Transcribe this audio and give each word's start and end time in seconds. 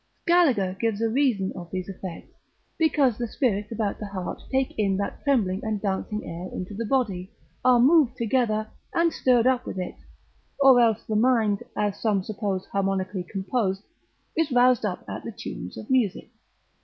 Scaliger, 0.25 0.63
exercit. 0.81 0.97
302, 0.97 0.97
gives 0.97 1.01
a 1.03 1.13
reason 1.13 1.53
of 1.55 1.69
these 1.69 1.87
effects, 1.87 2.33
because 2.79 3.19
the 3.19 3.27
spirits 3.27 3.71
about 3.71 3.99
the 3.99 4.07
heart 4.07 4.41
take 4.51 4.73
in 4.79 4.97
that 4.97 5.21
trembling 5.23 5.63
and 5.63 5.79
dancing 5.79 6.25
air 6.25 6.47
into 6.51 6.73
the 6.73 6.87
body, 6.87 7.31
are 7.63 7.79
moved 7.79 8.17
together, 8.17 8.65
and 8.95 9.13
stirred 9.13 9.45
up 9.45 9.63
with 9.67 9.77
it, 9.77 9.97
or 10.59 10.79
else 10.79 11.03
the 11.05 11.15
mind, 11.15 11.61
as 11.77 12.01
some 12.01 12.23
suppose 12.23 12.65
harmonically 12.71 13.23
composed, 13.31 13.83
is 14.35 14.51
roused 14.51 14.85
up 14.85 15.05
at 15.07 15.23
the 15.23 15.31
tunes 15.31 15.77
of 15.77 15.87
music. 15.91 16.31